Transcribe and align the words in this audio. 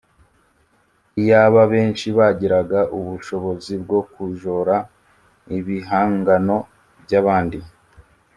Iyaba 1.21 1.61
benshi 1.73 2.07
bagiraga 2.17 2.79
ubushobozi 2.97 3.73
bwo 3.83 3.99
kujora 4.13 4.75
ibihangano 5.57 6.57
by’abandi 7.03 7.59